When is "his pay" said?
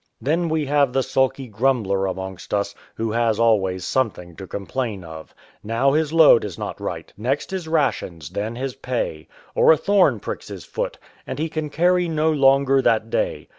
8.55-9.27